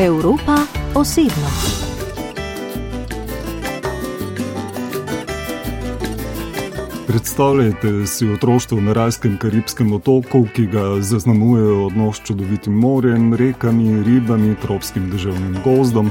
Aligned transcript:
Evropa 0.00 0.56
osebno. 0.94 1.48
Predstavljajte 7.06 8.06
si 8.06 8.28
otroštvo 8.28 8.80
na 8.80 8.92
rajskem 8.92 9.38
karibskem 9.38 9.92
otoku, 9.92 10.46
ki 10.56 10.66
ga 10.66 11.00
zaznamujejo 11.00 11.86
odnos 11.86 12.16
s 12.16 12.20
čudovitim 12.20 12.72
morjem, 12.72 13.34
rekami, 13.34 14.02
ribami, 14.02 14.54
tropskim 14.62 15.10
deževnim 15.10 15.56
gozdom. 15.64 16.10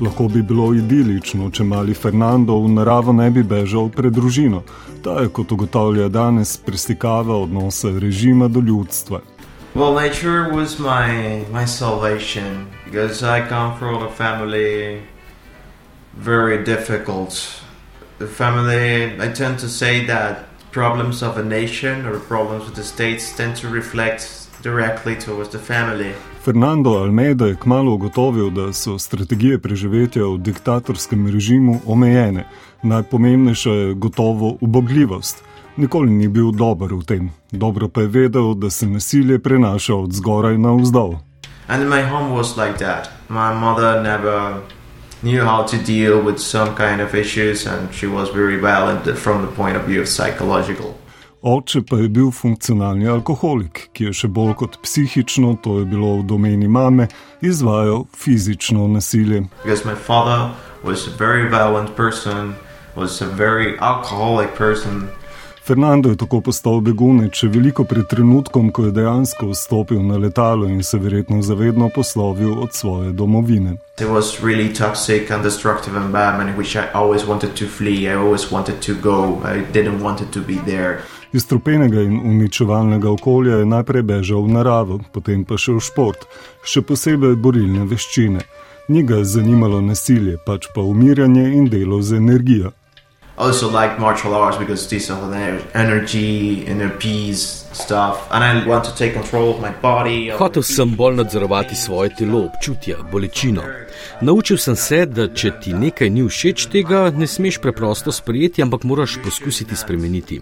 Lahko 0.00 0.28
bi 0.28 0.42
bilo 0.42 0.74
idilično, 0.74 1.50
če 1.50 1.64
mali 1.64 1.94
Fernando 1.94 2.58
v 2.58 2.68
naravo 2.68 3.12
ne 3.12 3.30
bi 3.30 3.42
bežal 3.42 3.88
pred 3.88 4.12
družino. 4.12 4.62
Ta 5.02 5.22
je, 5.22 5.28
kot 5.28 5.52
ugotavlja 5.52 6.08
danes, 6.08 6.56
prestikava 6.56 7.36
odnose 7.36 7.96
režima 8.00 8.48
do 8.48 8.60
ljudstva. 8.60 9.20
Well, 9.78 9.94
nature 9.94 10.50
was 10.50 10.80
my 10.80 11.46
my 11.52 11.64
salvation 11.64 12.66
because 12.84 13.22
I 13.22 13.46
come 13.46 13.78
from 13.78 14.02
a 14.02 14.10
family 14.10 15.02
very 16.16 16.64
difficult. 16.64 17.62
The 18.18 18.26
family, 18.26 19.14
I 19.22 19.32
tend 19.32 19.60
to 19.60 19.68
say 19.68 20.04
that 20.06 20.34
problems 20.72 21.22
of 21.22 21.38
a 21.38 21.44
nation 21.44 22.06
or 22.06 22.18
problems 22.18 22.64
with 22.66 22.74
the 22.74 22.82
states 22.82 23.36
tend 23.36 23.54
to 23.62 23.68
reflect 23.68 24.48
directly 24.62 25.14
towards 25.14 25.50
the 25.50 25.60
family. 25.60 26.12
Fernando 26.42 26.98
Almeida 26.98 27.46
je 27.46 27.54
kmalo 27.54 27.94
ugotovil, 27.94 28.50
da 28.50 28.72
so 28.72 28.98
strategije 28.98 29.58
preživetja 29.58 30.24
v 30.26 30.38
diktatorskem 30.38 31.26
režimu 31.30 31.80
omejene. 31.86 32.48
Najpomembnejša 32.82 33.70
je 33.70 33.94
gotovo 33.94 34.58
ubogljivost. 34.60 35.44
Nikoli 35.78 36.10
ni 36.10 36.26
bil 36.28 36.50
dober 36.50 36.90
v 36.90 37.04
tem, 37.06 37.30
dobro 37.52 37.86
pa 37.88 38.00
je 38.00 38.08
vedel, 38.08 38.54
da 38.54 38.70
se 38.70 38.86
nasilje 38.86 39.38
prenaša 39.38 39.94
od 39.94 40.12
zgoraj 40.12 40.58
na 40.58 40.72
vzdolj. 40.74 41.14
And 41.68 41.88
my 41.88 42.02
home 42.02 42.34
was 42.34 42.56
like 42.56 42.78
that. 42.78 43.10
My 43.28 43.54
mother 43.54 44.02
never 44.02 44.62
knew 45.22 45.44
how 45.44 45.62
to 45.62 45.76
deal 45.76 46.24
with 46.24 46.38
some 46.38 46.74
kind 46.74 47.00
of 47.00 47.14
issues, 47.14 47.66
and 47.66 47.94
she 47.94 48.06
was 48.06 48.28
very 48.34 48.56
violent 48.60 49.18
from 49.18 49.46
the 49.46 49.52
point 49.56 49.76
of 49.76 49.86
view 49.86 50.02
of 50.02 50.08
psychological. 50.08 50.94
Oče 51.42 51.82
pa 51.90 51.96
je 51.96 52.08
bil 52.08 52.30
funkcionalni 52.30 53.08
alkoholik, 53.08 53.88
ki 53.92 54.04
je 54.04 54.12
še 54.12 54.28
bolj 54.28 54.56
kot 54.58 54.80
psihično, 54.82 55.60
to 55.62 55.78
je 55.78 55.84
bilo 55.84 56.16
v 56.18 56.26
domeni 56.26 56.68
mame, 56.68 57.06
izvajal 57.40 58.04
fizično 58.16 58.88
nasilje. 58.88 59.44
Because 59.62 59.84
my 59.84 59.94
father 59.94 60.50
was 60.82 61.06
a 61.06 61.14
very 61.18 61.46
violent 61.48 61.94
person, 61.94 62.54
was 62.96 63.22
a 63.22 63.26
very 63.26 63.78
alcoholic 63.78 64.58
person. 64.58 65.06
Fernando 65.68 66.08
je 66.08 66.16
tako 66.16 66.38
postal 66.40 66.78
begunec, 66.80 67.34
še 67.36 67.50
veliko 67.52 67.84
pred 67.84 68.06
trenutkom, 68.08 68.70
ko 68.72 68.86
je 68.86 68.92
dejansko 68.96 69.50
vstopil 69.50 69.98
na 70.00 70.16
letalo 70.16 70.64
in 70.64 70.78
se 70.82 70.96
verjetno 70.96 71.42
zavedno 71.44 71.90
poslovil 71.94 72.54
od 72.62 72.72
svoje 72.72 73.12
domovine. 73.12 73.74
It 74.00 74.08
was 74.08 74.40
really 74.40 74.70
toxic 74.72 75.28
and 75.30 75.44
destructive 75.44 76.00
environment 76.00 76.48
in 76.48 76.56
which 76.56 76.72
I 76.76 76.86
always 76.94 77.26
wanted 77.28 77.52
to 77.60 77.66
flee. 77.66 78.08
I 78.08 78.16
always 78.16 78.48
wanted 78.52 78.80
to 78.86 78.94
go. 79.02 79.42
I 79.44 79.60
didn't 79.72 80.00
want 80.00 80.24
to 80.32 80.40
be 80.40 80.56
there. 80.64 81.04
Iz 81.32 81.44
strupenega 81.44 82.00
in 82.00 82.16
uničevalnega 82.24 83.10
okolja 83.10 83.60
je 83.60 83.68
najprej 83.68 84.02
bežal 84.02 84.48
v 84.48 84.56
naravo, 84.56 85.00
potem 85.12 85.44
pa 85.44 85.60
še 85.60 85.76
v 85.76 85.84
šport, 85.84 86.24
še 86.64 86.80
posebej 86.80 87.36
borilne 87.36 87.84
veščine. 87.84 88.40
Ni 88.88 89.04
ga 89.04 89.20
zanimalo 89.20 89.84
nasilje, 89.84 90.40
pač 90.48 90.72
pa 90.72 90.80
umiranje 90.80 91.44
in 91.60 91.68
delo 91.68 92.00
z 92.00 92.24
energijo. 92.24 92.72
Also 93.38 93.70
like 93.70 93.98
martial 93.98 94.34
arts 94.34 94.58
because 94.58 94.88
this 94.88 95.10
of 95.10 95.30
the 95.30 95.62
energy, 95.74 96.64
inner 96.66 96.90
peace 96.90 97.64
stuff, 97.72 98.26
and 98.30 98.44
I 98.44 98.66
want 98.66 98.84
to 98.84 98.94
take 98.94 99.14
control 99.14 99.50
of 99.50 99.60
my 99.60 99.72
body. 99.82 100.30
Hotel 100.30 100.62
sem 100.62 100.96
bolj 100.96 101.16
nadzorovati 101.16 101.76
svoje 101.76 102.14
telo, 102.18 102.44
občutja, 102.44 102.96
bolečino. 103.12 103.62
Naučil 104.20 104.58
sem 104.58 104.76
se, 104.76 105.06
da 105.06 105.28
če 105.28 105.52
ti 105.62 105.74
nekaj 105.74 106.10
ni 106.10 106.24
všeč, 106.26 106.66
tega 106.72 107.08
ne 107.14 107.26
smeš 107.26 107.60
preprosto 107.62 108.12
sprejeti, 108.12 108.62
ampak 108.62 108.84
moraš 108.84 109.18
poskusiti 109.24 109.76
spremeniti. 109.76 110.40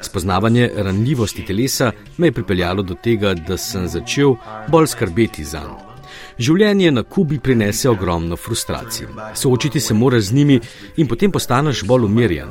Spoznavanje 0.00 0.70
ranljivosti 0.76 1.46
telesa 1.46 1.92
me 2.16 2.26
je 2.26 2.32
pripeljalo 2.32 2.82
do 2.82 2.94
tega, 2.94 3.34
da 3.34 3.56
sem 3.56 3.88
začel 3.88 4.34
bolj 4.68 4.94
skrbeti 4.94 5.44
za 5.44 5.62
njega. 5.62 5.95
Življenje 6.38 6.90
na 6.92 7.02
Kubi 7.02 7.38
prinese 7.40 7.88
ogromno 7.88 8.36
frustracij. 8.36 9.06
Soočiti 9.34 9.80
se 9.80 9.94
moraš 9.94 10.22
z 10.22 10.32
njimi 10.32 10.60
in 10.96 11.08
potem 11.08 11.32
postaneš 11.32 11.84
bolj 11.88 12.04
umirjen. 12.04 12.50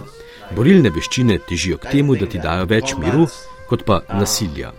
Borilne 0.58 0.90
veščine 0.90 1.38
težijo 1.50 1.78
k 1.78 1.92
temu, 1.92 2.16
da 2.18 2.26
ti 2.26 2.42
dajo 2.42 2.66
več 2.66 2.96
miru, 2.98 3.28
kot 3.70 3.84
pa 3.86 4.02
nasilja. 4.10 4.72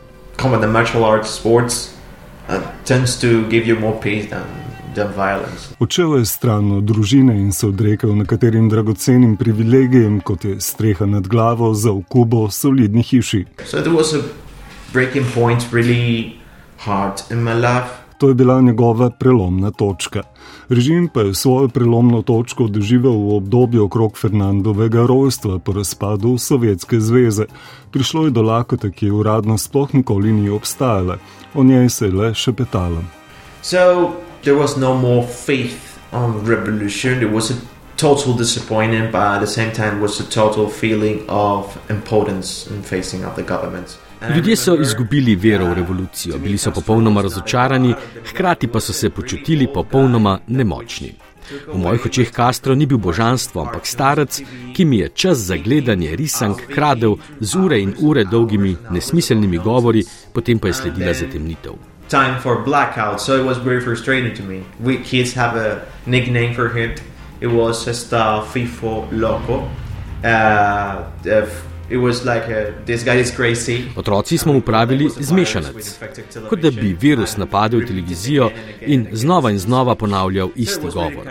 Odšel 5.78 6.16
je 6.18 6.26
stran 6.26 6.72
od 6.78 6.84
družine 6.88 7.36
in 7.38 7.52
se 7.52 7.66
odrekel 7.66 8.14
nekaterim 8.16 8.68
dragocenim 8.72 9.36
privilegijem, 9.36 10.20
kot 10.20 10.44
je 10.44 10.60
streha 10.60 11.06
nad 11.06 11.28
glavo 11.28 11.74
za 11.74 11.92
v 11.94 12.02
Kubo 12.08 12.48
solidni 12.50 13.02
hiši. 13.02 13.44
So 13.66 13.78
To 18.18 18.28
je 18.28 18.34
bila 18.34 18.60
njegova 18.60 19.10
prelomna 19.10 19.70
točka. 19.70 20.22
Režim 20.68 21.08
pa 21.08 21.20
je 21.20 21.34
svojo 21.34 21.68
prelomno 21.68 22.22
točko 22.22 22.66
doživel 22.68 23.12
v 23.12 23.36
obdobju 23.36 23.84
okrog 23.84 24.18
Fernandovega 24.18 25.06
rojstva 25.06 25.58
po 25.58 25.72
razpadu 25.72 26.38
Sovjetske 26.38 27.00
zveze. 27.00 27.44
Prišlo 27.90 28.24
je 28.24 28.30
do 28.30 28.42
lakote, 28.42 28.90
ki 28.90 29.06
je 29.06 29.12
uradno 29.12 29.58
sploh 29.58 29.94
nikoli 29.94 30.32
ni 30.32 30.48
obstajala, 30.48 31.18
o 31.54 31.64
njej 31.64 31.88
se 31.88 32.06
je 32.06 32.12
le 32.12 32.34
še 32.34 32.52
petala. 32.52 33.04
So, 33.62 34.12
there 34.42 34.56
was 34.56 34.76
no 34.76 34.94
more 34.94 35.26
faith 35.26 35.98
on 36.12 36.46
revolution. 36.46 37.18
There 37.18 37.34
was 37.34 37.50
a 37.50 37.54
total 37.96 38.34
disappointment, 38.34 39.12
but 39.12 39.20
at 39.20 39.40
the 39.40 39.46
same 39.46 39.72
time 39.72 40.00
was 40.00 40.20
a 40.20 40.24
total 40.24 40.68
feeling 40.68 41.20
of 41.28 41.78
impotence 41.90 42.66
in 42.70 42.82
facing 42.82 43.24
of 43.24 43.34
the 43.36 43.42
government. 43.42 43.98
Ljudje 44.34 44.56
so 44.56 44.76
izgubili 44.80 45.36
vero 45.36 45.66
v 45.66 45.74
revolucijo, 45.74 46.38
bili 46.38 46.58
so 46.58 46.70
popolnoma 46.70 47.22
razočarani, 47.22 47.94
hkrati 48.30 48.68
pa 48.68 48.80
so 48.80 48.92
se 48.92 49.10
počutili 49.10 49.68
popolnoma 49.74 50.38
nemočni. 50.46 51.12
V 51.72 51.78
mojih 51.78 52.06
očeh 52.06 52.30
Castro 52.30 52.74
ni 52.74 52.86
bil 52.86 52.98
božanstvo, 52.98 53.62
ampak 53.62 53.86
starec, 53.86 54.40
ki 54.74 54.84
mi 54.84 54.98
je 54.98 55.08
čas 55.08 55.38
za 55.38 55.56
gledanje 55.56 56.16
risank 56.16 56.64
kradel 56.74 57.16
z 57.40 57.54
ure 57.54 57.78
in 57.80 57.94
ure 58.00 58.24
dolgimi 58.24 58.76
nesmiselnimi 58.90 59.58
govori, 59.58 60.02
potem 60.32 60.58
pa 60.58 60.68
je 60.68 60.74
sledila 60.74 61.14
zatemnitev. 61.14 61.72
Time 62.08 62.40
for 62.42 62.64
blackout, 62.64 63.20
so 63.20 63.36
it 63.36 63.46
was 63.46 63.58
very 63.58 63.80
frustrating 63.80 64.34
to 64.36 64.42
me. 64.42 64.62
We 64.80 64.96
kids 65.02 65.34
have 65.34 65.56
a 65.56 65.80
nickname 66.06 66.54
for 66.54 66.68
him. 66.68 66.94
It 67.40 67.48
was 67.48 67.84
just 67.86 68.12
a 68.12 68.42
FIFO 68.52 69.08
loco. 69.12 69.68
Uh, 70.24 71.04
Otroci 73.96 74.38
smo 74.38 74.52
mu 74.52 74.60
pravili 74.60 75.10
zmešanec, 75.20 75.98
kot 76.48 76.58
da 76.58 76.70
bi 76.70 76.96
virus 77.00 77.36
napadel 77.36 77.86
televizijo 77.86 78.50
in 78.80 79.06
znova 79.12 79.50
in 79.50 79.58
znova 79.58 79.94
ponavljal 79.94 80.48
isti 80.56 80.86
govor. 80.94 81.28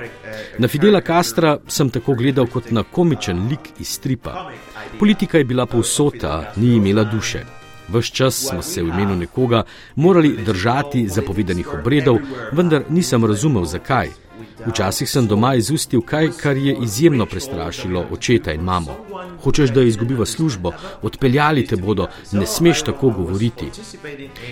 Na 0.58 0.68
Fidela 0.68 1.02
Castra 1.02 1.58
sem 1.68 1.90
tako 1.90 2.14
gledal 2.14 2.48
kot 2.48 2.72
na 2.72 2.84
komičen 2.84 3.48
lik 3.48 3.80
iz 3.80 3.88
stripa. 3.88 4.52
Politika 5.00 5.38
je 5.38 5.44
bila 5.44 5.66
povsota, 5.66 6.54
ni 6.56 6.76
imela 6.76 7.04
duše. 7.04 7.44
Ves 7.88 8.06
čas 8.06 8.48
smo 8.50 8.62
se 8.62 8.84
v 8.84 8.88
imenu 8.88 9.16
nekoga 9.16 9.64
morali 9.96 10.38
držati 10.46 11.08
zapovedanih 11.08 11.74
obredov, 11.74 12.18
vendar 12.52 12.84
nisem 12.90 13.26
razumel 13.26 13.66
zakaj. 13.66 14.25
Včasih 14.66 15.10
sem 15.10 15.28
doma 15.28 15.56
izustil 15.56 16.02
kaj, 16.02 16.30
kar 16.42 16.58
je 16.58 16.76
izjemno 16.84 17.26
prestrašilo 17.26 18.06
očeta 18.12 18.54
in 18.54 18.62
mamo. 18.62 18.98
Hočeš, 19.44 19.70
da 19.70 19.82
izgubiva 19.82 20.26
službo, 20.26 20.72
odpeljali 21.02 21.66
te 21.68 21.76
bodo, 21.76 22.08
ne 22.32 22.46
smeš 22.46 22.82
tako 22.82 23.10
govoriti. 23.10 23.70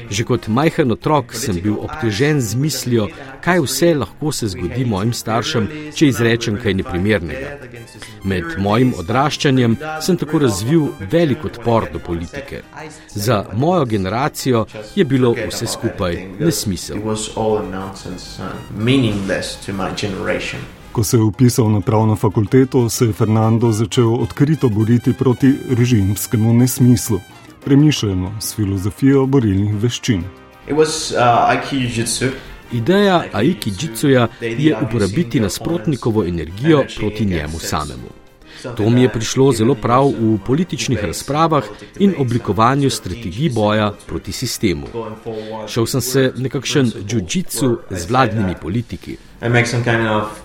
Že 0.10 0.24
kot 0.24 0.48
majhen 0.48 0.92
otrok 0.92 1.34
sem 1.34 1.60
bil 1.64 1.76
obtežen 1.80 2.42
z 2.42 2.56
mislijo, 2.56 3.08
kaj 3.42 3.60
vse 3.60 3.94
lahko 3.96 4.32
se 4.32 4.48
zgodi 4.48 4.86
mojim 4.86 5.14
staršem, 5.14 5.68
če 5.96 6.08
izrečem 6.08 6.60
kaj 6.64 6.74
neprimernega. 6.74 7.58
Med 8.24 8.58
mojim 8.58 8.94
odraščanjem 9.00 9.78
sem 10.02 10.18
tako 10.18 10.44
razvil 10.46 10.88
velik 11.12 11.46
odpor 11.46 11.90
do 11.94 12.00
politike. 12.00 12.62
Za 13.10 13.46
mojo 13.54 13.86
generacijo 13.86 14.66
je 14.96 15.06
bilo 15.06 15.34
vse 15.50 15.68
skupaj 15.68 16.28
nesmisel. 19.90 20.60
Ko 20.92 21.04
se 21.04 21.18
je 21.18 21.24
upisal 21.24 21.72
na 21.72 21.82
pravno 21.82 22.16
fakulteto, 22.16 22.90
se 22.90 23.06
je 23.06 23.14
Fernando 23.14 23.72
začel 23.72 24.14
odkrito 24.14 24.70
boriti 24.70 25.14
proti 25.14 25.54
režimskemu 25.70 26.54
nesmislu, 26.54 27.20
premišljeno 27.66 28.32
s 28.40 28.56
filozofijo 28.56 29.26
borilnih 29.26 29.74
veščin. 29.76 30.24
Uh, 30.70 30.78
Ideja 32.72 33.24
Aiki 33.34 33.72
Jitsuja 33.82 34.28
je 34.42 34.78
uporabiti 34.82 35.40
nasprotnikovo 35.40 36.26
energijo 36.26 36.86
proti 37.00 37.26
njemu 37.26 37.60
samemu. 37.60 38.23
To 38.78 38.90
mi 38.90 39.02
je 39.02 39.10
prišlo 39.10 39.52
zelo 39.52 39.76
prav 39.76 40.08
v 40.20 40.38
političnih 40.46 41.04
razpravah 41.04 41.64
in 42.00 42.14
oblikovanju 42.18 42.90
strategij 42.90 43.50
boja 43.50 43.94
proti 44.08 44.32
sistemu. 44.32 44.88
Šel 45.68 45.86
sem 45.86 46.02
se 46.02 46.32
nekakšen 46.38 46.92
jiu-jitsu 47.08 47.78
z 47.90 48.10
vladnimi 48.10 48.56
politiki. 48.62 49.18
Kind 49.40 50.10
of 50.10 50.44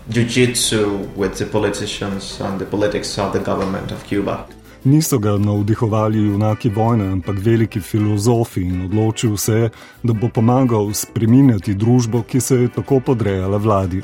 Niso 4.84 5.18
ga 5.18 5.36
navdihovali 5.38 6.18
junaki 6.18 6.68
vojne, 6.68 7.06
ampak 7.12 7.38
veliki 7.38 7.80
filozofi 7.80 8.60
in 8.60 8.84
odločil 8.84 9.36
se 9.36 9.52
je, 9.52 9.70
da 10.02 10.12
bo 10.12 10.28
pomagal 10.28 10.92
spreminjati 10.94 11.74
družbo, 11.74 12.22
ki 12.22 12.40
se 12.40 12.56
je 12.56 12.68
tako 12.68 13.00
podrejala 13.00 13.56
vladi. 13.56 14.02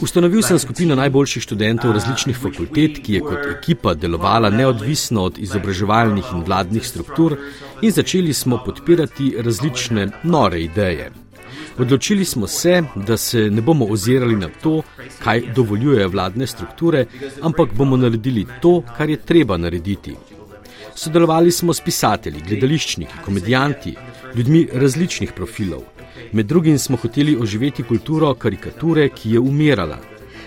Ustanovil 0.00 0.42
sem 0.42 0.58
skupino 0.58 0.94
najboljših 0.94 1.42
študentov 1.42 1.92
različnih 1.92 2.38
fakultet, 2.38 3.00
ki 3.04 3.18
je 3.18 3.20
kot 3.20 3.48
ekipa 3.56 3.94
delovala 3.94 4.50
neodvisno 4.50 5.24
od 5.30 5.38
izobraževalnih 5.38 6.24
in 6.34 6.44
vladnih 6.46 6.86
struktur, 6.86 7.36
in 7.82 7.92
začeli 7.92 8.32
smo 8.32 8.60
podpirati 8.64 9.34
različne 9.38 10.08
nore 10.22 10.62
ideje. 10.62 11.10
Odločili 11.78 12.24
smo 12.24 12.46
se, 12.46 12.82
da 12.96 13.16
se 13.16 13.50
ne 13.50 13.60
bomo 13.60 13.86
ozirali 13.90 14.36
na 14.36 14.48
to, 14.62 14.82
kaj 15.24 15.42
dovoljujejo 15.56 16.08
vladne 16.08 16.46
strukture, 16.46 17.06
ampak 17.42 17.72
bomo 17.74 17.96
naredili 17.96 18.46
to, 18.60 18.82
kar 18.96 19.10
je 19.10 19.16
treba 19.16 19.56
narediti. 19.56 20.14
Sodelovali 20.94 21.50
smo 21.50 21.74
s 21.74 21.80
pisatelji, 21.80 22.42
gledališčniki, 22.48 23.24
komedijanti, 23.24 23.94
ljudmi 24.34 24.68
različnih 24.72 25.32
profilov. 25.32 25.82
Med 26.32 26.46
drugim 26.46 26.78
smo 26.78 26.96
hoteli 26.96 27.36
oživeti 27.36 27.82
kulturo 27.82 28.34
karikature, 28.34 29.08
ki 29.08 29.32
je 29.32 29.40
umirala. 29.40 29.98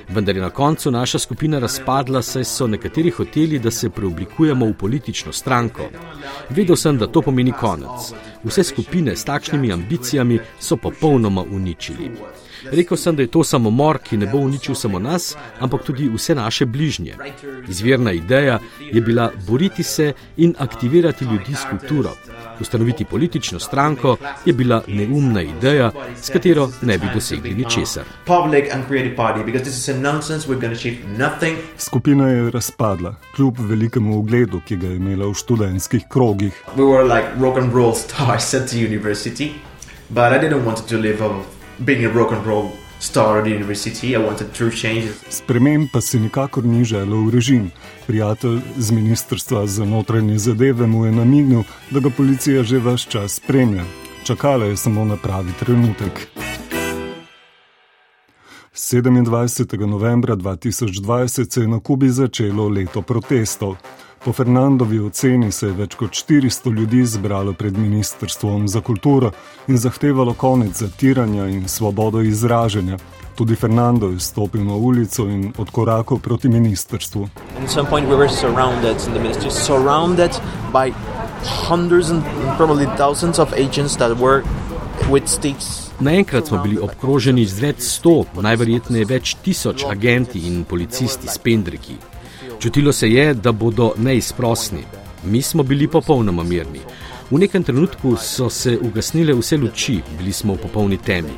Vendar 0.10 0.36
je 0.36 0.42
na 0.42 0.50
koncu 0.50 0.92
naša 0.92 1.20
skupina 1.20 1.60
razpadla, 1.60 2.22
saj 2.22 2.44
so 2.44 2.68
nekateri 2.68 3.10
hoteli, 3.10 3.60
da 3.60 3.72
se 3.72 3.90
preoblikujemo 3.90 4.66
v 4.66 4.74
politično 4.74 5.34
stranko. 5.34 5.90
Vedel 6.50 6.76
sem, 6.76 6.98
da 6.98 7.08
to 7.08 7.22
pomeni 7.22 7.52
konec. 7.52 8.14
Vse 8.44 8.64
skupine 8.64 9.16
s 9.16 9.26
takšnimi 9.26 9.74
ambicijami 9.74 10.40
so 10.60 10.78
popolnoma 10.78 11.44
uničili. 11.52 12.12
Rekel 12.64 12.98
sem, 12.98 13.16
da 13.16 13.22
je 13.22 13.28
to 13.28 13.44
samomor, 13.44 13.98
ki 13.98 14.18
ne 14.18 14.28
bo 14.28 14.38
uničil 14.38 14.76
samo 14.76 15.00
nas, 15.00 15.36
ampak 15.60 15.84
tudi 15.84 16.10
vse 16.10 16.36
naše 16.36 16.66
bližnje. 16.66 17.16
Izvirna 17.68 18.12
ideja 18.12 18.60
je 18.80 19.02
bila 19.02 19.32
boriti 19.48 19.84
se 19.84 20.14
in 20.38 20.56
aktivirati 20.58 21.26
ljudi 21.26 21.56
s 21.56 21.66
kulturo. 21.70 22.12
Ustanoviti 22.62 23.06
politično 23.06 23.60
stranko 23.60 24.18
je 24.46 24.54
bila 24.54 24.84
neumna 24.88 25.42
ideja, 25.42 25.92
s 26.22 26.30
katero 26.30 26.70
ne 26.82 26.98
bi 26.98 27.08
dosegli 27.14 27.54
ničesar. 27.54 28.04
Skupina 31.78 32.28
je 32.30 32.52
razpadla, 32.52 33.16
kljub 33.36 33.56
velikemu 33.60 34.18
ugledu, 34.18 34.62
ki 34.68 34.76
ga 34.76 34.88
je 34.88 34.96
imela 34.96 35.28
v 35.28 35.34
študentskih 35.34 36.04
krogih. 36.10 36.54
But 40.10 40.32
I 40.34 40.38
didn't 40.38 40.66
want 40.66 40.88
to 40.88 40.98
live 40.98 41.20
off 41.22 41.55
being 41.80 42.06
a 42.06 42.10
rock 42.10 42.32
and 42.32 42.46
roll 42.46 42.72
star 43.00 43.40
at 43.40 43.48
university. 43.48 44.16
I 44.16 44.20
wanted 44.20 44.54
true 44.54 44.72
changes. 44.72 45.16
Sprememb 45.30 45.90
pa 45.92 46.02
si 46.02 46.20
nikakor 46.20 46.66
ni 46.66 46.86
želel 46.86 47.26
v 47.26 47.30
režim. 47.30 47.72
Prijatelj 48.08 48.62
z 48.78 48.92
ministrstva 48.92 49.68
za 49.68 49.86
notranje 49.86 50.38
zadeve 50.38 50.88
mu 50.88 51.06
je 51.06 51.12
namignil, 51.12 51.64
da 51.92 52.00
ga 52.00 52.10
policija 52.10 52.64
že 52.64 52.80
vse 52.80 53.10
čas 53.10 53.36
spremlja. 53.36 53.84
Čakala 54.24 54.66
je 54.66 54.78
samo 54.78 55.06
na 55.06 55.18
pravi 55.18 55.52
trenutek. 55.60 56.28
27. 58.76 59.86
novembra 59.86 60.36
2020 60.36 61.54
se 61.54 61.62
je 61.62 61.68
na 61.68 61.80
Kubi 61.80 62.10
začelo 62.10 62.68
leto 62.68 63.02
protestov. 63.02 63.76
Po 64.26 64.34
Fernandovi 64.34 65.00
oceni 65.00 65.52
se 65.52 65.68
je 65.68 65.74
več 65.78 65.94
kot 66.00 66.10
400 66.18 66.72
ljudi 66.74 67.04
zbralo 67.06 67.52
pred 67.54 67.76
Ministrstvom 67.78 68.64
za 68.68 68.80
kulturo 68.82 69.30
in 69.68 69.78
zahtevalo 69.78 70.34
konec 70.34 70.80
zatiranja 70.82 71.46
in 71.48 71.68
svobodo 71.70 72.24
izražanja. 72.26 72.98
Tudi 73.36 73.56
Fernando 73.56 74.10
je 74.10 74.20
stopil 74.20 74.64
na 74.66 74.74
ulico 74.74 75.28
in 75.30 75.52
odkorakal 75.58 76.18
proti 76.18 76.50
ministrstvu. 76.50 77.28
Naenkrat 86.00 86.48
smo 86.48 86.64
bili 86.64 86.82
obkroženi 86.82 87.46
z 87.46 87.62
več 87.62 87.86
sto, 87.94 88.18
najverjetneje 88.42 89.06
več 89.06 89.38
tisoč 89.46 89.86
agenti 89.86 90.48
in 90.48 90.64
policisti 90.64 91.30
s 91.30 91.38
pendriki. 91.38 92.15
Čutilo 92.60 92.94
se 92.94 93.10
je, 93.10 93.34
da 93.34 93.52
bodo 93.52 93.94
neizprosni. 93.98 94.84
Mi 95.24 95.42
smo 95.42 95.64
bili 95.64 95.88
popolnoma 95.88 96.44
mirni. 96.44 96.80
V 97.32 97.40
nekem 97.40 97.64
trenutku 97.64 98.16
so 98.16 98.50
se 98.50 98.78
ugasnile 98.82 99.34
vse 99.34 99.58
luči, 99.58 100.02
bili 100.18 100.32
smo 100.32 100.54
v 100.54 100.58
popolni 100.58 100.98
temi. 100.98 101.34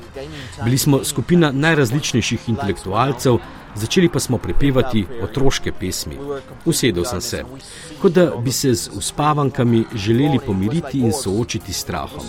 Bili 0.63 0.77
smo 0.77 1.03
skupina 1.03 1.51
najrazličnejših 1.51 2.49
intelektualcev, 2.49 3.37
začeli 3.75 4.09
pa 4.09 4.19
smo 4.19 4.37
prepevati 4.37 5.05
otroške 5.23 5.71
pesmi. 5.71 6.17
Usedel 6.65 7.05
sem 7.05 7.21
se, 7.21 7.43
kot 8.01 8.11
da 8.11 8.25
bi 8.35 8.51
se 8.51 8.73
z 8.75 8.89
uspavankami 8.97 9.85
želeli 9.95 10.39
pomiriti 10.45 10.99
in 10.99 11.13
soočiti 11.13 11.73
s 11.73 11.81
strahom. 11.81 12.25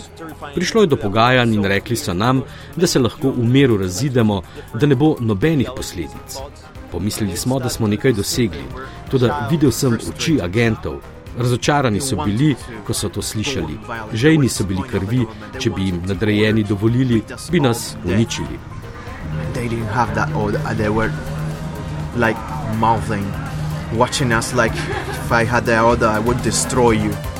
Prišlo 0.54 0.82
je 0.82 0.86
do 0.86 0.96
pogajanj 0.96 1.54
in 1.54 1.64
rekli 1.64 1.96
so 1.96 2.14
nam, 2.14 2.42
da 2.76 2.86
se 2.86 2.98
lahko 2.98 3.30
v 3.30 3.44
miru 3.44 3.76
razidemo, 3.76 4.42
da 4.74 4.86
ne 4.86 4.94
bo 4.94 5.16
nobenih 5.20 5.70
posledic. 5.76 6.38
Pomislili 6.92 7.36
smo, 7.36 7.58
da 7.58 7.68
smo 7.68 7.86
nekaj 7.86 8.12
dosegli. 8.12 8.64
Tudi 9.10 9.30
videl 9.50 9.70
sem 9.72 9.98
oči 10.14 10.38
agentov. 10.42 11.00
Razočarani 11.38 12.00
so 12.00 12.16
bili, 12.24 12.54
ko 12.86 12.94
so 12.94 13.08
to 13.08 13.22
slišali. 13.22 13.78
Žejni 14.12 14.48
so 14.48 14.64
bili 14.64 14.82
krvi, 14.90 15.26
če 15.58 15.70
bi 15.70 15.86
jim 15.86 16.02
nadrejeni 16.06 16.64
dovolili, 16.64 17.22
bi 17.50 17.60
nas 17.60 17.94
uničili. 18.04 18.58
Watching 23.96 24.34
us 24.34 24.52
like 24.52 24.74
if 24.74 25.32
I 25.32 25.44
had 25.44 25.64
the 25.64 25.80
order, 25.80 26.08
I 26.08 26.18
would 26.18 26.42
destroy 26.42 26.90
you. 26.90 27.37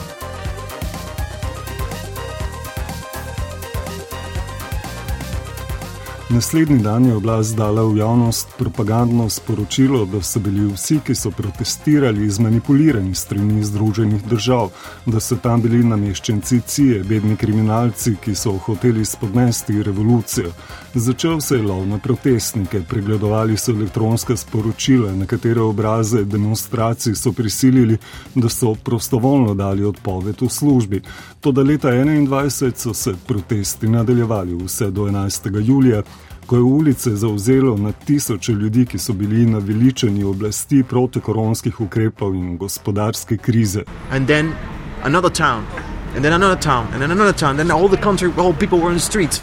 Naslednji 6.30 6.78
dan 6.78 7.06
je 7.06 7.14
oblast 7.14 7.56
dala 7.56 7.82
v 7.82 7.96
javnost 7.96 8.48
propagandno 8.58 9.30
sporočilo, 9.30 10.04
da 10.04 10.20
so 10.22 10.40
bili 10.40 10.66
vsi, 10.72 10.98
ki 11.00 11.14
so 11.14 11.30
protestirali, 11.30 12.30
zmanipulirani 12.30 13.14
strani 13.14 13.64
Združenih 13.64 14.24
držav, 14.28 14.68
da 15.06 15.20
so 15.20 15.36
tam 15.36 15.62
bili 15.62 15.80
nameščenci 15.84 16.60
CIE, 16.66 17.00
bedni 17.04 17.36
kriminalci, 17.36 18.18
ki 18.20 18.34
so 18.34 18.52
hoteli 18.66 19.04
spodnesti 19.04 19.82
revolucijo. 19.82 20.52
Začel 20.98 21.40
se 21.40 21.56
je 21.56 21.62
lov 21.62 21.86
na 21.86 21.98
protestnike, 21.98 22.80
pregledovali 22.88 23.56
so 23.56 23.72
elektronska 23.72 24.36
sporočila, 24.36 25.12
na 25.12 25.26
katere 25.26 25.60
obraze 25.60 26.24
demonstracij 26.24 27.14
so 27.14 27.32
prisilili, 27.32 27.98
da 28.34 28.48
so 28.48 28.74
prostovoljno 28.74 29.54
dali 29.54 29.84
odpoved 29.84 30.42
v 30.42 30.48
službi. 30.48 31.02
Toda 31.40 31.62
leta 31.62 31.88
2021 31.88 32.72
so 32.76 32.94
se 32.94 33.14
protesti 33.26 33.88
nadaljevali 33.88 34.54
vse 34.64 34.90
do 34.90 35.02
11. 35.02 35.66
julija 35.66 36.02
ko 36.46 36.56
je 36.56 36.62
ulice 36.62 37.10
zauzelo 37.10 37.76
na 37.76 37.92
tisoče 37.92 38.52
ljudi, 38.52 38.86
ki 38.86 38.98
so 38.98 39.12
bili 39.12 39.46
naveličeni 39.46 40.24
oblasti 40.24 40.82
proti 40.82 41.20
koronskih 41.20 41.80
ukrepov 41.80 42.34
in 42.34 42.56
gospodarske 42.56 43.36
krize. 43.36 43.82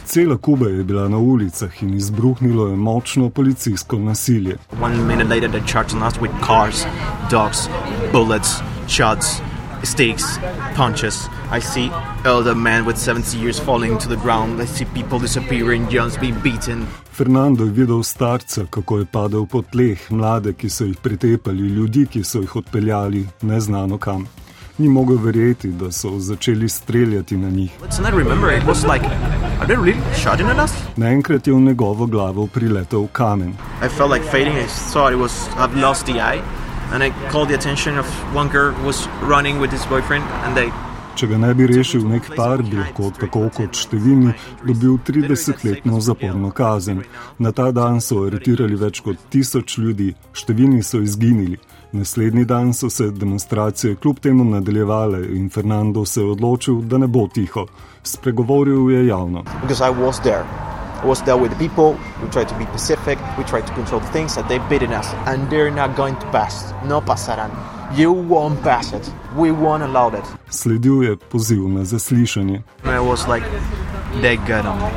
Cela 0.04 0.36
Kuba 0.36 0.68
je 0.68 0.84
bila 0.84 1.08
na 1.08 1.18
ulicah 1.18 1.82
in 1.82 1.94
izbruhnilo 1.94 2.68
je 2.68 2.76
močno 2.76 3.30
policijsko 3.30 3.96
nasilje. 3.98 4.56
Stakes, 9.82 10.38
punches. 10.76 11.28
I 11.52 11.60
see 11.60 11.90
elder 12.24 12.54
men 12.54 12.84
with 12.84 12.96
70 12.96 13.38
years 13.38 13.60
falling 13.60 13.98
to 13.98 14.08
the 14.08 14.16
ground. 14.16 14.60
I 14.60 14.66
see 14.66 14.84
people 14.94 15.18
disappearing, 15.18 15.86
youngs 15.90 16.20
being 16.20 16.34
beaten. 16.42 16.86
Fernando 17.12 17.64
je 17.64 17.70
videl 17.70 18.02
starca, 18.02 18.66
kako 18.70 18.98
je 18.98 19.06
padel 19.06 19.46
po 19.46 19.62
tleh, 19.62 20.10
mlade, 20.10 20.52
ki 20.52 20.70
so 20.70 20.84
jih 20.84 20.96
pretepali, 21.02 21.68
ljudi, 21.68 22.06
ki 22.06 22.24
so 22.24 22.40
jih 22.40 22.56
odpeljali 22.56 23.26
neznano 23.42 23.98
kam. 23.98 24.26
Ni 24.78 24.88
mogel 24.88 25.16
verjeti, 25.16 25.68
da 25.68 25.92
so 25.92 26.18
začeli 26.18 26.68
streljati 26.68 27.36
na 27.36 27.50
njih. 27.50 27.70
Naenkrat 30.96 31.46
je 31.46 31.52
v 31.52 31.60
njegovo 31.60 32.06
glavo 32.06 32.46
priletel 32.46 33.06
kamen. 33.12 33.52
And 36.92 37.02
I 37.02 37.10
called 37.32 37.48
the 37.48 37.54
attention 37.54 37.98
of 37.98 38.06
one 38.34 38.48
girl 38.48 38.70
who 38.70 38.86
was 38.86 39.08
running 39.22 39.60
with 39.60 39.72
his 39.72 39.84
boyfriend, 39.90 40.24
and 40.44 40.54
they 40.54 40.70
Če 41.16 41.30
ga 41.30 41.38
ne 41.40 41.48
bi 41.56 41.64
rešil 41.64 42.02
nek 42.04 42.26
par, 42.36 42.60
bi 42.60 42.76
lahko 42.76 43.08
tako 43.16 43.46
kot 43.56 43.78
številni 43.80 44.34
dobil 44.68 44.98
30-letno 45.00 45.96
zaporno 46.04 46.50
kazen. 46.52 47.00
Na 47.40 47.54
ta 47.56 47.70
dan 47.72 48.02
so 48.04 48.26
aretirali 48.26 48.76
več 48.76 49.00
kot 49.06 49.22
tisoč 49.32 49.78
ljudi, 49.80 50.10
številni 50.36 50.82
so 50.84 51.00
izginili. 51.00 51.56
Naslednji 51.96 52.44
dan 52.44 52.74
so 52.76 52.90
se 52.92 53.08
demonstracije 53.16 53.96
kljub 53.96 54.20
temu 54.20 54.44
nadaljevale 54.44 55.22
in 55.38 55.48
Fernando 55.48 56.04
se 56.04 56.20
je 56.20 56.30
odločil, 56.34 56.82
da 56.84 57.00
ne 57.00 57.08
bo 57.08 57.24
tiho. 57.32 57.64
Spregovoril 58.04 58.90
je 58.92 59.06
javno. 59.06 59.44
Was 61.06 61.22
there 61.22 61.36
with 61.36 61.52
the 61.52 61.56
people. 61.68 61.96
We 62.20 62.28
tried 62.30 62.48
to 62.48 62.58
be 62.58 62.66
pacific. 62.66 63.16
We 63.38 63.44
tried 63.44 63.64
to 63.68 63.72
control 63.74 64.00
the 64.00 64.08
things 64.08 64.34
that 64.34 64.48
they've 64.48 64.68
beaten 64.68 64.92
us, 64.92 65.06
and 65.26 65.48
they're 65.48 65.70
not 65.70 65.94
going 65.94 66.16
to 66.16 66.26
pass. 66.32 66.74
No 66.84 67.00
pasarán. 67.00 67.50
You 67.96 68.10
won't 68.10 68.60
pass 68.62 68.92
it. 68.92 69.08
We 69.36 69.52
won't 69.52 69.84
allow 69.84 70.08
it. 70.08 70.24
Sledil 70.50 71.02
je 71.02 71.16
poziv 71.16 71.68
na 71.68 71.84
zaslišanje. 71.84 72.62
I 72.84 72.98
was 72.98 73.28
like, 73.28 73.44
they 74.20 74.36
got 74.36 74.66
on 74.66 74.78
me. 74.78 74.90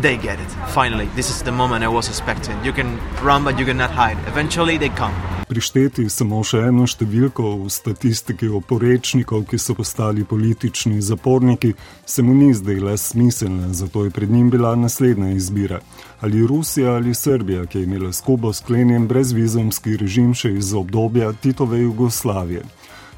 They 0.00 0.16
get 0.16 0.38
it. 0.38 0.50
Finally, 0.68 1.08
this 1.16 1.28
is 1.30 1.42
the 1.42 1.52
moment 1.52 1.82
I 1.82 1.88
was 1.88 2.08
expecting. 2.08 2.64
You 2.64 2.72
can 2.72 3.00
run, 3.24 3.42
but 3.44 3.58
you 3.58 3.66
cannot 3.66 3.90
hide. 3.90 4.18
Eventually, 4.28 4.78
they 4.78 4.90
come 4.90 5.14
prišteti 5.52 6.06
samo 6.08 6.38
še 6.48 6.62
eno 6.70 6.86
številko 6.88 7.50
v 7.60 7.70
statistiki 7.70 8.48
oporečnikov, 8.48 9.42
ki 9.50 9.58
so 9.60 9.74
postali 9.76 10.24
politični 10.24 11.02
zaporniki, 11.04 11.74
se 12.08 12.24
mu 12.24 12.32
ni 12.32 12.54
zdela 12.56 12.94
smiselna, 12.96 13.68
zato 13.76 14.06
je 14.06 14.14
pred 14.16 14.32
njim 14.32 14.48
bila 14.50 14.72
naslednja 14.80 15.34
izbira: 15.36 15.82
ali 16.24 16.46
Rusija 16.46 16.94
ali 16.96 17.12
Srbija, 17.14 17.66
ki 17.66 17.78
je 17.78 17.84
imela 17.84 18.12
skupo 18.16 18.52
sklenjen 18.56 19.04
brezvizumski 19.10 19.98
režim 20.00 20.32
še 20.32 20.54
iz 20.56 20.72
obdobja 20.72 21.32
Titove 21.32 21.82
Jugoslavije. 21.82 22.64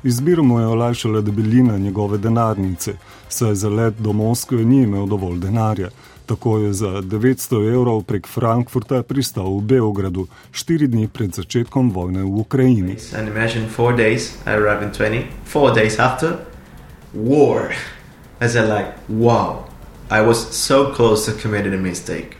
Izbiro 0.03 0.43
mu 0.43 0.59
je 0.61 0.67
olajšala 0.75 1.23
debelina 1.25 1.79
njegove 1.79 2.19
denarnice, 2.19 2.97
saj 3.29 3.55
za 3.55 3.71
let 3.71 3.95
do 3.99 4.13
Moskve 4.13 4.65
ni 4.65 4.83
imel 4.83 5.07
dovolj 5.07 5.39
denarja. 5.39 5.95
Tako 6.27 6.59
je 6.59 6.73
za 6.73 6.89
900 7.05 7.75
evrov 7.75 8.03
prek 8.09 8.27
Frankfurta 8.27 9.03
pristal 9.03 9.45
v 9.59 9.61
Beogradu, 9.61 10.27
štiri 10.53 10.89
dni 10.89 11.09
pred 11.09 11.37
začetkom 11.37 11.93
vojne 11.93 12.25
v 12.25 12.41
Ukrajini. 12.41 12.97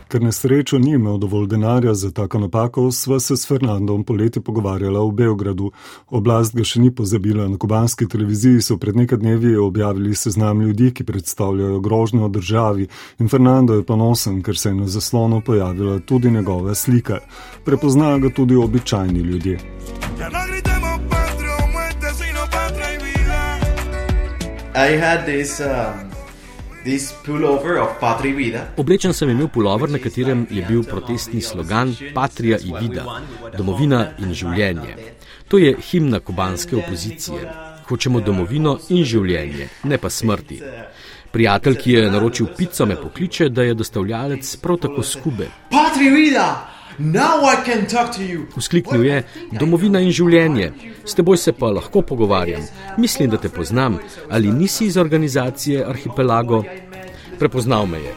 Ker 0.07 0.21
na 0.21 0.31
srečo 0.31 0.77
ni 0.77 0.91
imel 0.91 1.17
dovolj 1.17 1.47
denarja 1.47 1.93
za 1.93 2.11
tako 2.11 2.39
napako, 2.39 2.91
sva 2.91 3.19
se 3.19 3.37
s 3.37 3.47
Fernandom 3.47 4.03
poleti 4.03 4.39
pogovarjala 4.39 5.01
v 5.05 5.11
Beogradu. 5.11 5.71
Oblast 6.07 6.55
ga 6.55 6.63
še 6.63 6.79
ni 6.79 6.91
pozabila. 6.95 7.47
Na 7.49 7.57
kubanski 7.57 8.07
televiziji 8.07 8.61
so 8.61 8.77
pred 8.77 8.95
nekaj 8.95 9.17
dnevi 9.17 9.55
objavili 9.57 10.15
seznam 10.15 10.61
ljudi, 10.61 10.91
ki 10.93 11.03
predstavljajo 11.03 11.79
grožnjo 11.79 12.29
državi. 12.29 12.87
In 13.19 13.29
Fernando 13.29 13.73
je 13.73 13.83
ponosen, 13.83 14.43
ker 14.43 14.57
se 14.57 14.69
je 14.69 14.75
na 14.75 14.87
zaslonu 14.87 15.41
pojavila 15.41 15.99
tudi 15.99 16.31
njegova 16.31 16.75
slika. 16.75 17.19
Prepoznajo 17.65 18.19
ga 18.19 18.29
tudi 18.29 18.55
običajni 18.55 19.19
ljudje. 19.19 19.59
I 24.75 24.97
had 24.99 25.25
this 25.25 25.61
um, 25.61 26.14
Oblečen 28.77 29.13
sem 29.13 29.29
imel 29.29 29.47
pulover, 29.47 29.89
na 29.89 29.97
katerem 29.99 30.45
je 30.49 30.65
bil 30.67 30.83
protestni 30.83 31.41
slogan 31.41 31.95
Patria 32.13 32.57
i 32.61 32.73
vida, 32.81 33.05
domovina 33.57 34.11
in 34.19 34.33
življenje. 34.33 34.97
To 35.47 35.57
je 35.57 35.75
himna 35.91 36.19
kubanske 36.19 36.75
opozicije. 36.75 37.49
Hočemo 37.89 38.21
domovino 38.21 38.77
in 38.89 39.03
življenje, 39.05 39.69
ne 39.83 39.97
pa 39.97 40.09
smrti. 40.09 40.61
Prijatelj, 41.31 41.75
ki 41.81 41.91
je 41.91 42.05
naročil 42.11 42.53
pico, 42.57 42.85
me 42.85 42.95
pokliče, 43.01 43.49
da 43.49 43.65
je 43.65 43.73
dostavljalec 43.73 44.55
prav 44.61 44.77
tako 44.85 45.03
skube. 45.03 45.49
Patria 45.71 46.09
i 46.11 46.15
vida! 46.15 46.74
Vzkliknil 48.57 49.05
je: 49.05 49.23
Domovina 49.59 49.99
in 49.99 50.11
življenje, 50.11 50.71
s 51.05 51.15
teboj 51.15 51.37
se 51.37 51.51
pa 51.53 51.71
lahko 51.75 52.01
pogovarjam. 52.01 52.61
Mislim, 52.97 53.29
da 53.29 53.37
te 53.37 53.49
poznam. 53.49 53.97
Ali 54.29 54.51
nisi 54.51 54.85
iz 54.85 54.97
organizacije 54.97 55.85
Arhipelago? 55.85 56.63
Prepoznal 57.39 57.85
me 57.85 57.97
je. 57.99 58.13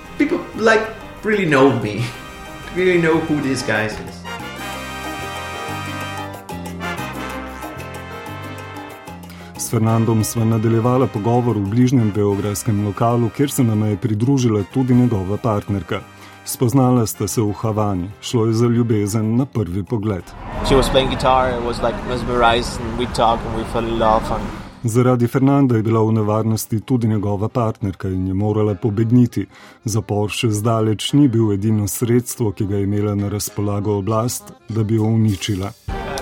S 9.58 9.70
Fernandom 9.70 10.24
sva 10.24 10.44
nadaljevala 10.44 11.06
pogovor 11.06 11.58
v 11.58 11.66
bližnjem 11.68 12.12
beograjskem 12.14 12.86
lokalu, 12.86 13.28
kjer 13.36 13.50
se 13.50 13.64
nam 13.64 13.82
je 13.90 13.96
pridružila 13.96 14.62
tudi 14.74 14.94
njegova 14.94 15.36
partnerka. 15.36 16.00
Spoznala 16.48 17.06
sta 17.06 17.28
se 17.28 17.42
v 17.42 17.52
Havani, 17.52 18.08
šlo 18.20 18.46
je 18.46 18.52
za 18.52 18.66
ljubezen 18.66 19.36
na 19.36 19.44
prvi 19.44 19.84
pogled. 19.84 20.22
Zaradi 24.82 25.26
Fernanda 25.26 25.76
je 25.76 25.82
bila 25.82 26.02
v 26.02 26.12
nevarnosti 26.12 26.80
tudi 26.80 27.08
njegova 27.08 27.48
partnerka 27.48 28.08
in 28.08 28.26
je 28.26 28.34
morala 28.34 28.74
pobegniti. 28.74 29.46
Zapor 29.84 30.30
še 30.30 30.48
zdaleč 30.50 31.12
ni 31.12 31.28
bil 31.28 31.52
edino 31.52 31.88
sredstvo, 31.88 32.52
ki 32.52 32.66
ga 32.66 32.76
je 32.76 32.88
imela 32.88 33.14
na 33.14 33.28
razpolago 33.28 33.98
oblast, 33.98 34.52
da 34.68 34.84
bi 34.84 34.96
jo 34.96 35.02
uničila. 35.02 35.87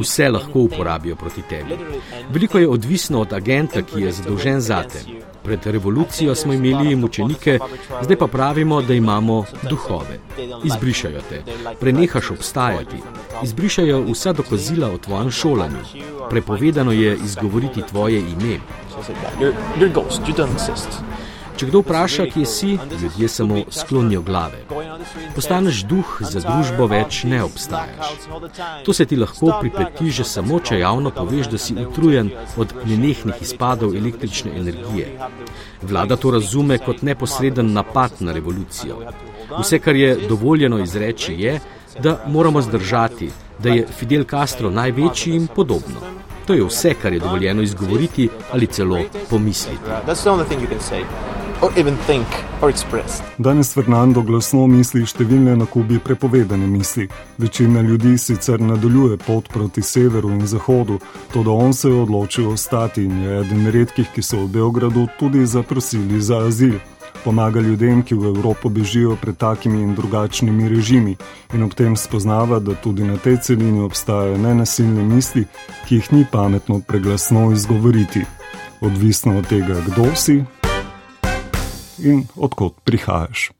Vse 0.00 0.28
lahko 0.28 0.60
uporabijo 0.60 1.16
proti 1.16 1.42
tebi. 1.42 1.76
Veliko 2.30 2.58
je 2.58 2.68
odvisno 2.68 3.20
od 3.20 3.32
agenta, 3.32 3.82
ki 3.82 4.00
je 4.00 4.12
zadolžen 4.12 4.60
za 4.60 4.82
te. 4.82 4.98
Pred 5.42 5.66
revolucijo 5.66 6.34
smo 6.34 6.52
imeli 6.52 6.96
mučenike, 6.96 7.58
zdaj 8.02 8.16
pa 8.16 8.26
pravimo, 8.26 8.82
da 8.82 8.94
imamo 8.94 9.44
duhove. 9.70 10.18
Izbrišajo 10.64 11.20
te, 11.28 11.42
prenehaš 11.80 12.30
obstajati, 12.30 12.96
izbrišajo 13.44 14.02
vsa 14.12 14.32
dokazila 14.32 14.90
o 14.90 14.98
tvojem 14.98 15.30
šolanju. 15.30 15.84
Prepovedano 16.30 16.92
je 16.92 17.16
izgovoriti 17.24 17.82
tvoje 17.90 18.18
ime. 18.18 18.58
Če 21.60 21.66
kdo 21.68 21.82
vpraša, 21.82 22.24
kje 22.32 22.46
si, 22.48 22.68
ljudje 23.02 23.28
samo 23.28 23.58
sklonijo 23.68 24.22
glave. 24.24 24.62
Postaneš 25.34 25.82
duh, 25.84 26.12
za 26.24 26.40
družbo 26.40 26.86
več 26.88 27.18
ne 27.28 27.42
obstajaš. 27.44 28.14
To 28.86 28.94
se 28.96 29.04
ti 29.04 29.18
lahko 29.20 29.50
pripeti 29.58 30.08
že 30.18 30.24
samo, 30.24 30.56
če 30.64 30.78
javno 30.80 31.10
poveš, 31.12 31.50
da 31.52 31.58
si 31.60 31.76
utrujen 31.82 32.30
od 32.56 32.72
nenehnih 32.88 33.42
izpadov 33.44 33.92
električne 33.98 34.54
energije. 34.56 35.10
Vlada 35.82 36.16
to 36.16 36.32
razume 36.32 36.78
kot 36.80 37.02
neposreden 37.04 37.74
napad 37.76 38.24
na 38.24 38.32
revolucijo. 38.32 38.96
Vse, 39.58 39.82
kar 39.84 40.00
je 40.00 40.14
dovoljeno 40.28 40.78
izreči, 40.80 41.34
je, 41.42 41.58
da 42.00 42.22
moramo 42.26 42.62
zdržati, 42.64 43.28
da 43.58 43.76
je 43.76 43.84
Fidel 43.98 44.24
Castro 44.30 44.70
največji 44.70 45.36
in 45.36 45.50
podobno. 45.56 46.08
To 46.46 46.56
je 46.56 46.64
vse, 46.64 46.94
kar 47.02 47.12
je 47.12 47.20
dovoljeno 47.20 47.62
izgovoriti 47.62 48.30
ali 48.52 48.66
celo 48.66 49.04
pomisliti. 49.30 50.00
Danes 53.38 53.74
Fernando 53.74 54.22
glasno 54.24 54.62
misli 54.64 55.02
številne 55.04 55.58
na 55.60 55.66
Kubi 55.68 55.98
prepovedane 56.00 56.64
misli. 56.64 57.04
Večina 57.36 57.82
ljudi 57.84 58.14
sicer 58.18 58.62
nadaljuje 58.64 59.18
pot 59.20 59.50
proti 59.52 59.82
severu 59.84 60.30
in 60.32 60.46
zahodu, 60.48 60.96
to 61.34 61.42
da 61.44 61.50
on 61.52 61.74
se 61.76 61.90
je 61.90 61.98
odločil 62.00 62.46
ostati 62.48 63.04
in 63.04 63.18
je 63.22 63.34
eden 63.42 63.68
redkih, 63.74 64.08
ki 64.14 64.24
so 64.24 64.40
v 64.40 64.48
Beogradu 64.54 65.04
tudi 65.18 65.44
zaprosili 65.46 66.20
za 66.20 66.38
azil. 66.46 66.78
Pomaga 67.24 67.60
ljudem, 67.60 68.00
ki 68.08 68.16
v 68.16 68.30
Evropo 68.30 68.72
bežijo 68.72 69.18
pred 69.20 69.36
takimi 69.36 69.82
in 69.82 69.92
drugačnimi 69.94 70.68
režimi, 70.68 71.16
in 71.52 71.66
ob 71.66 71.74
tem 71.76 71.96
spoznava, 71.96 72.62
da 72.64 72.72
tudi 72.72 73.04
na 73.04 73.18
tej 73.20 73.36
celini 73.36 73.84
obstajajo 73.84 74.38
nenasilne 74.40 75.04
misli, 75.04 75.44
ki 75.84 76.00
jih 76.00 76.08
ni 76.12 76.24
pametno 76.32 76.80
preglasno 76.80 77.50
izgovoriti, 77.52 78.24
odvisno 78.80 79.36
od 79.38 79.52
tega, 79.52 79.76
kdo 79.90 80.08
si 80.16 80.38
in 82.02 82.26
odkot 82.36 82.80
prihajaš. 82.84 83.50